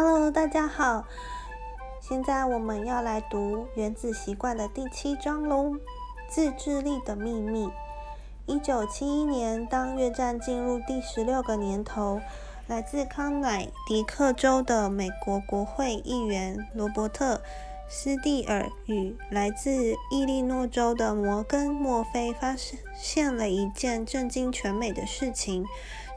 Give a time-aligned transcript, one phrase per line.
[0.00, 1.04] Hello，大家好。
[2.00, 5.70] 现在我们要来读《原子习惯》的第七章喽，
[6.28, 7.66] 《自制力的秘密》。
[8.46, 12.20] 一九七一年，当越战进入第十六个年头，
[12.68, 17.40] 来自康乃狄克州的美国国会议员罗伯特。
[17.90, 22.54] 斯蒂尔与来自伊利诺州的摩根·墨菲发
[22.94, 25.66] 现了一件震惊全美的事情：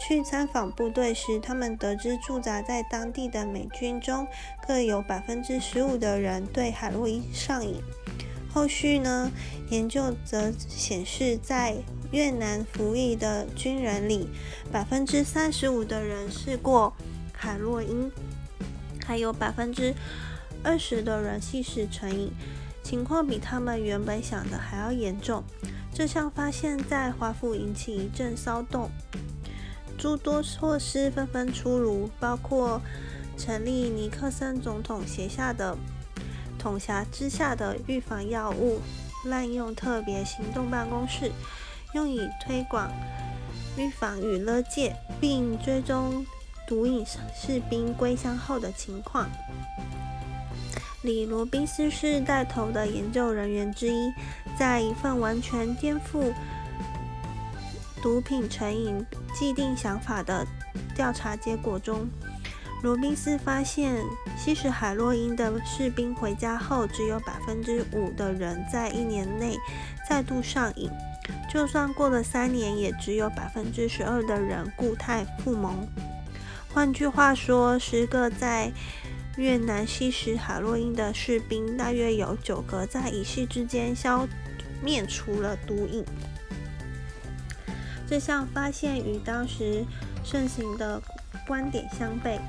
[0.00, 4.26] 去参访部队时，他们得知驻扎在当地的美军中
[4.66, 7.76] 各有百分之十五的人对海洛因上瘾。
[8.52, 9.30] 后续呢，
[9.68, 11.76] 研究则显示，在
[12.10, 14.28] 越南服役的军人里，
[14.72, 16.92] 百分之三十五的人试过
[17.32, 18.10] 海洛因，
[19.06, 19.94] 还有百分之。
[20.62, 22.30] 二十的人吸食成瘾，
[22.82, 25.42] 情况比他们原本想的还要严重。
[25.90, 28.90] 这项发现，在华府引起一阵骚动，
[30.00, 32.80] 诸多措施纷纷出炉，包括
[33.36, 35.76] 成立尼克森总统辖下的
[36.58, 38.80] 统辖之下的预防药物
[39.26, 41.30] 滥用特别行动办公室，
[41.92, 42.90] 用以推广
[43.76, 46.24] 预防与勒戒，并追踪
[46.66, 49.28] 毒瘾士兵归乡后的情况。
[51.02, 54.10] 李罗宾斯是带头的研究人员之一，
[54.58, 56.32] 在一份完全颠覆
[58.02, 60.46] 毒品成瘾既定想法的
[60.94, 62.08] 调查结果中，
[62.82, 64.02] 罗宾斯发现，
[64.36, 69.56] 吸食海洛因的士兵回家后，只有百分之五的人在一年内
[70.08, 70.88] 再度上瘾；
[71.52, 75.86] 就算过了三年，也只有百分之十二的人固态复萌。
[76.72, 78.72] 换句话说，十个在
[79.36, 84.26] 越南吸食海洛因的士兵，大约有九个在一夕之间消
[84.82, 86.04] 灭除了毒瘾。
[88.10, 89.84] 这项发现与当时
[90.24, 91.00] 盛行的
[91.46, 92.40] 观点相悖：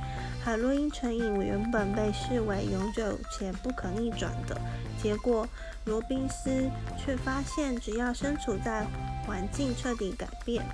[0.44, 4.60] 海洛因成瘾原本被视为永久且不可逆转的
[5.00, 5.48] 结果，
[5.86, 6.68] 罗宾斯
[6.98, 8.88] 却发现，只要身处在
[9.28, 10.66] 环境彻底改变，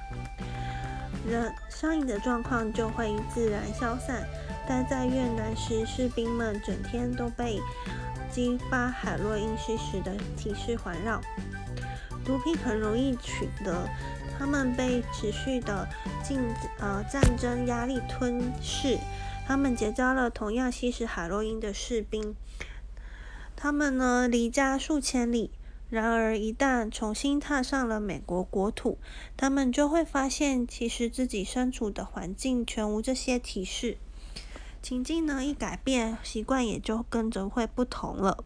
[1.27, 4.25] 人上瘾的状况就会自然消散。
[4.65, 7.59] 待在越南时，士兵们整天都被
[8.31, 11.19] 激发海洛因吸食的提示环绕。
[12.23, 13.87] 毒品很容易取得，
[14.37, 15.87] 他们被持续的
[16.23, 16.39] 竞
[16.79, 18.97] 呃战争压力吞噬。
[19.47, 22.35] 他们结交了同样吸食海洛因的士兵，
[23.55, 25.51] 他们呢离家数千里。
[25.89, 28.97] 然而，一旦重新踏上了美国国土，
[29.37, 33.97] 他们就会发现，其实自己身处的环境全无这些提示。
[34.81, 38.43] 情境呢一改变，习惯也就跟着会不同了。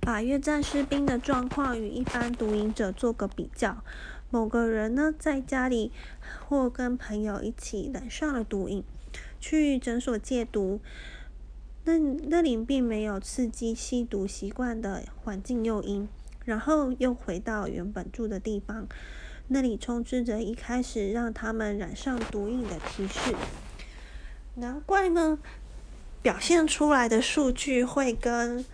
[0.00, 3.82] 把越战士兵的状况与一般毒瘾者做个比较，
[4.30, 5.92] 某个人呢在家里
[6.48, 8.82] 或跟朋友一起染上了毒瘾，
[9.38, 10.80] 去诊所戒毒，
[11.84, 16.08] 那那里并没有刺激吸毒习惯的环境诱因，
[16.44, 18.86] 然后又回到原本住的地方，
[19.48, 23.34] 那里充斥着一开始让他们染上毒瘾的提示。
[24.54, 25.38] 难怪呢，
[26.20, 28.64] 表现出来的数据会跟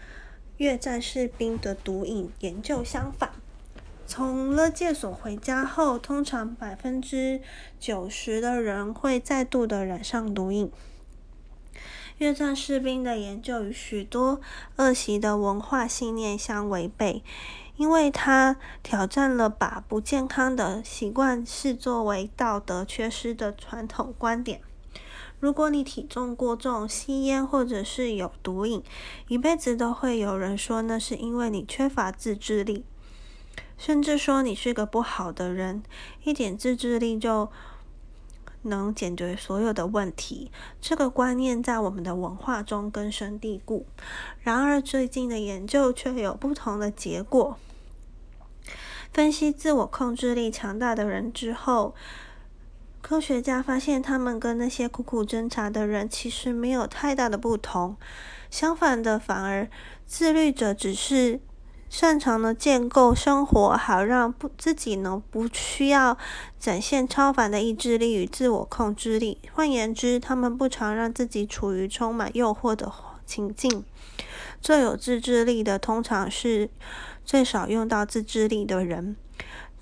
[0.57, 3.31] 越战士兵的毒瘾研究相反。
[4.07, 7.41] 从勒戒所回家后，通常百分之
[7.81, 10.71] 九十的人会再度的染上毒瘾。
[12.19, 14.41] 越战士兵的研究与许多
[14.77, 17.25] 恶习的文化信念相违背，
[17.77, 24.61] 因为他挑战了把不健康的习惯视作为道德缺失的传统观点。
[25.45, 28.83] 如果你体重过重、吸烟或者是有毒瘾，
[29.29, 32.83] 一辈子都会有人说那是因为你缺乏自制力，
[33.77, 35.83] 甚至说你是个不好的人。
[36.23, 37.51] 一点自制力就
[38.63, 40.51] 能解决所有的问题，
[40.81, 43.87] 这个观念在我们的文化中根深蒂固。
[44.41, 47.59] 然而，最近的研究却有不同的结果。
[49.13, 51.95] 分析自我控制力强大的人之后。
[53.05, 57.99] 科学家发现，他们跟那些苦苦挣扎的人其实没有太大的不同。
[58.51, 59.69] 相反的，反而
[60.07, 61.39] 自律者只是
[61.91, 66.17] 擅长的建构生活，好让不自己呢不需要
[66.59, 69.39] 展现超凡的意志力与自我控制力。
[69.53, 72.91] 换言之，他们不常让自己处于充满诱惑的
[73.27, 73.85] 情境。
[74.63, 76.71] 最有自制力的，通常是
[77.23, 79.15] 最少用到自制力的人。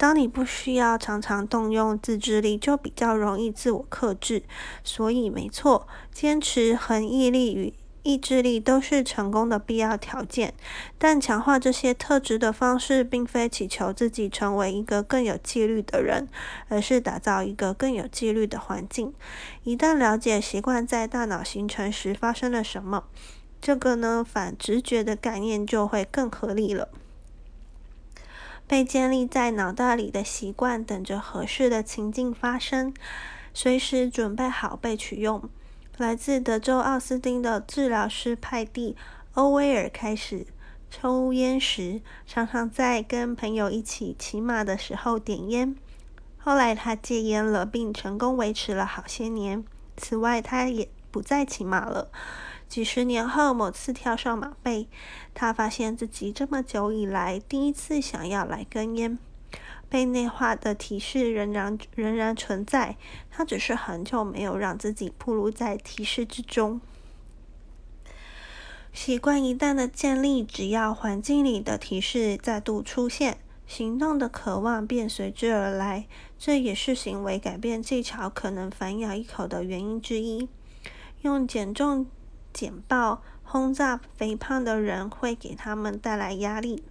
[0.03, 4.43] 当你不需要常常动用自制力，就比较容易自我克制。
[4.83, 7.73] 所以，没错，坚持恒毅力与
[8.03, 10.55] 意志力都是成功的必要条件，
[10.99, 16.27] 但强化这些特质的方式，并非祈求自己成为一个更有纪律的人，
[16.67, 19.15] 而是打造一个更有纪律的环境。
[19.63, 23.05] 一旦了解习惯在大脑形成时发生了什么，
[23.61, 26.89] 这个呢反直觉的概念就会更合理了。
[28.73, 32.95] 被建立在脑袋里的习惯，等着合适的情境发生，
[33.53, 35.47] 随时准备好被取用。
[35.99, 38.95] 来自德州奥斯汀的治疗师派蒂·
[39.35, 40.47] 欧威尔开始
[40.91, 45.77] 抽烟时，常常在跟朋友一起骑马的时候点烟。
[46.39, 49.63] 后来他戒烟了，并成功维持了好些年。
[49.99, 52.11] 此外，他也不再骑马了。
[52.73, 54.89] 几十年后，某次跳上马背，
[55.35, 59.19] 他发现自己这么久以来第一次想要来根烟。
[59.91, 62.97] 被内化的提示仍然仍然存在，
[63.31, 66.81] 他只是很久没有让自己暴露在提示之中。
[68.91, 73.37] 习惯一旦的建立，只要环境里的提示再度出现，
[73.67, 76.07] 行动的渴望便随之而来。
[76.39, 80.49] 这也是行为改变技巧可能反咬一口的原因之一。
[81.21, 82.07] 用减重、
[82.53, 86.85] 简报轰炸肥胖的人，会给他们带来压力。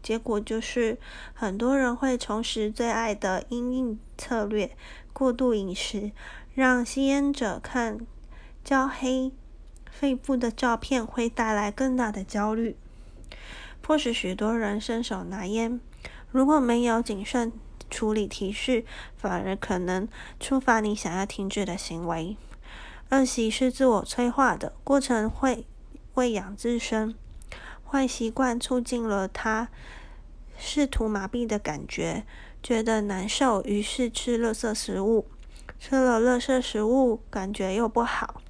[0.00, 0.98] 结果就是，
[1.34, 4.70] 很多人会重拾最爱的阴影策略——
[5.12, 6.12] 过度饮食，
[6.54, 7.98] 让吸烟者看
[8.64, 9.32] 焦黑
[9.90, 12.76] 肺部的照片会带来更大的焦虑，
[13.82, 15.80] 迫使许多人伸手拿烟。
[16.30, 17.52] 如果没有谨慎
[17.90, 18.84] 处理提示，
[19.16, 20.06] 反而可能
[20.38, 22.36] 触发你想要停止的行为。
[23.10, 25.66] 恶习是自我催化的过程，会
[26.14, 27.14] 喂养自身。
[27.90, 29.68] 坏习惯促进了他
[30.58, 32.26] 试图麻痹的感觉，
[32.62, 35.26] 觉得难受，于是吃垃圾食物。
[35.80, 38.42] 吃了垃圾食物，感觉又不好。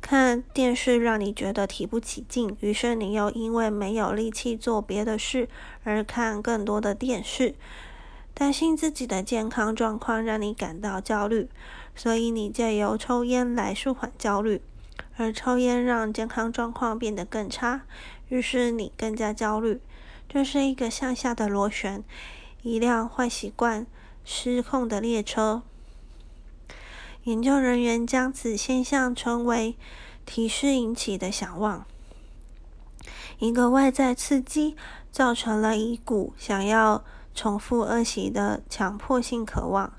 [0.00, 5.48] 看电视让你觉得提不起劲，于是你又因为没有力气做别的事
[5.84, 7.54] 而看更多的电视。
[8.34, 11.48] 担心自己的健康状况让你感到焦虑，
[11.94, 14.62] 所以你借由抽烟来舒缓焦虑。
[15.16, 17.82] 而抽烟让健康状况变得更差，
[18.28, 19.80] 于是你更加焦虑。
[20.28, 22.02] 这是一个向下的螺旋，
[22.62, 23.86] 一辆坏习惯
[24.24, 25.62] 失控的列车。
[27.24, 29.76] 研究人员将此现象称为
[30.24, 31.86] 提示引起的想望。
[33.38, 34.76] 一个外在刺激
[35.10, 37.04] 造成了一股想要
[37.34, 39.92] 重复恶习的强迫性渴望。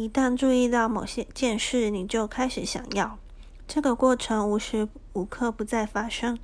[0.00, 3.18] 一旦注意到某些件事，你就开始想要。
[3.68, 6.38] 这个过程无时无刻不在发生，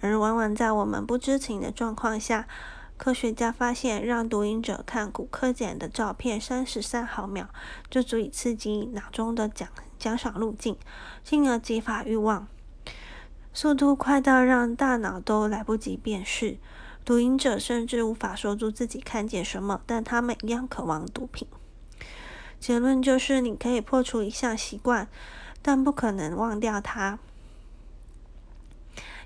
[0.00, 2.46] 而往往在我们不知情的状况下。
[2.96, 7.48] 科学家发现，让读瘾者看骨科检的照片三十三毫秒，
[7.90, 9.68] 就足以刺激脑中的奖
[9.98, 10.76] 奖赏路径，
[11.24, 12.46] 进而激发欲望。
[13.52, 16.58] 速度快到让大脑都来不及辨识。
[17.04, 21.48] 毒瘾者甚至无法说出自己看见什么，但他们一样渴望毒品。
[22.60, 25.08] 结论就是，你可以破除一项习惯。
[25.62, 27.18] 但不可能忘掉它。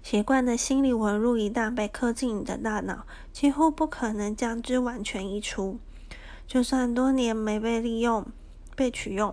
[0.02, 5.78] 习惯的心理纹路一旦被刻进你的大脑，几乎不可能将之完全移除。
[6.46, 8.26] 就算多年没被利用、
[8.74, 9.32] 被取用，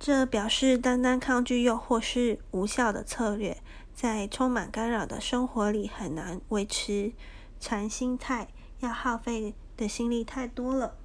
[0.00, 3.58] 这表示单单抗拒诱惑是无效的策略。
[3.94, 7.12] 在充满干扰的生活里，很难维持
[7.60, 8.48] 禅心态，
[8.80, 10.96] 要耗费的心力太多了。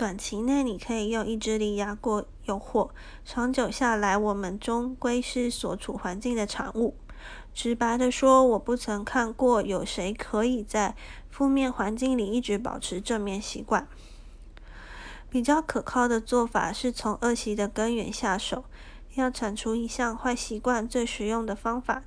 [0.00, 2.88] 短期内你可以用意志力压过诱惑，
[3.22, 6.94] 长久下来，我们终归是所处环境的产物。
[7.52, 10.96] 直白的说，我不曾看过有谁可以在
[11.28, 13.86] 负面环境里一直保持正面习惯。
[15.28, 18.64] 比较可靠的做法是从恶习的根源下手。
[19.16, 22.04] 要铲除一项坏习惯，最实用的方法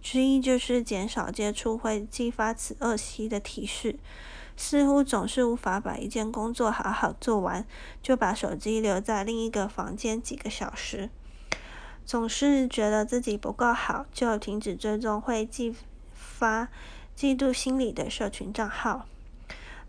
[0.00, 3.98] 之一就是减少接触会激发此恶习的提示。
[4.56, 7.66] 似乎总是无法把一件工作好好做完，
[8.02, 11.10] 就把手机留在另一个房间几个小时。
[12.06, 15.74] 总是觉得自己不够好，就停止追踪会激
[16.12, 16.68] 发
[17.16, 19.06] 嫉妒心理的社群账号。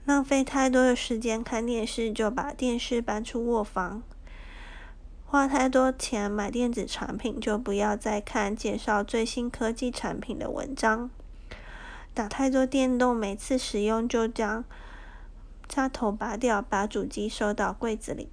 [0.06, 4.02] 浪费太多的时间看电视，就把电视搬出卧房。
[5.26, 11.10] 花太多钱买电子产品，就不要再看介绍最新科技产品的文章。
[12.16, 14.64] 打太多电动，每次使用就将
[15.68, 18.30] 插头拔掉，把主机收到柜子里。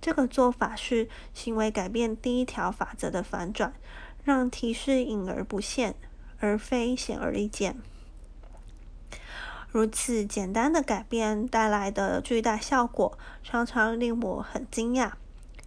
[0.00, 3.72] 这个做法是行为改变第一条法则的反转，
[4.24, 5.94] 让提示隐而不现，
[6.40, 7.76] 而非显而易见。
[9.70, 15.12] 如此简单的改变带来的巨大效果，常常令我很惊讶。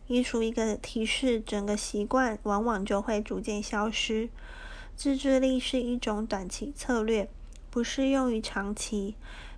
[0.08, 4.30] 移除一个提示，整个习惯往往就会逐渐消失。
[4.96, 7.30] 自制力是一种短期策略，
[7.78, 9.14] 不适用于长期。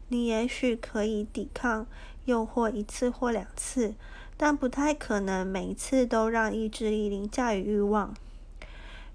[0.10, 1.88] 你也许可以抵抗
[2.26, 3.96] 诱惑一次或两次，
[4.36, 8.14] 但不太可能每一次都让意志力凌驾于欲望。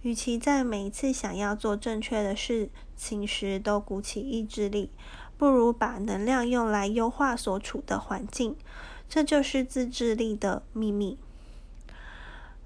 [0.00, 4.88] 与其在每一次想要做正确的事情时都鼓起意志力，
[5.36, 8.56] 不如把能量用来优化所处的环境。
[9.06, 11.18] 这就是自制力的秘密。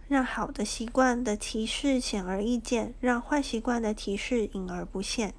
[0.07, 5.35] 让好的习惯的提示显而易见，让坏习惯的提示隐而不现。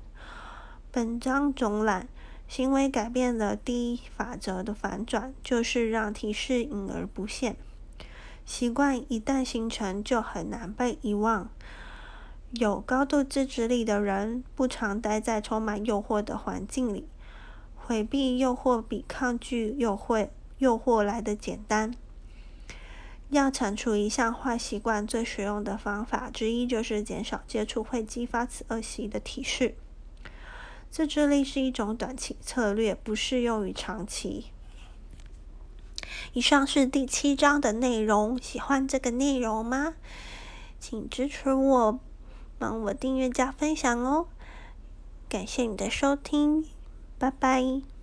[0.92, 2.08] 本章总览：
[2.48, 7.56] 行为改变的第一法则的反转，就是让提示隐而不现。
[8.44, 11.48] 习惯一旦形成，就很难被遗忘。
[12.54, 17.08] 有高度自制力的人，不常待在充满诱惑的环境里。
[17.76, 20.30] 回避诱惑比抗拒诱惑。
[20.58, 21.94] 诱惑来的简单。
[23.30, 29.76] 要铲除一项坏习惯，最实用的方法之一就是减少接触会激发此恶习的提示。
[30.92, 34.48] 自制力是一种短期策略，不适用于长期。
[36.34, 38.42] 以上是第七章的内容。
[38.42, 39.96] 喜欢这个内容吗？
[40.80, 42.00] 请支持我，
[42.58, 44.28] 帮我订阅加分享哦。
[45.28, 46.66] 感谢你的收听，
[47.18, 47.99] 拜拜。